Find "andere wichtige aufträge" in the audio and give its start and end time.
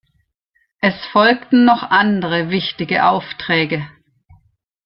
1.83-3.87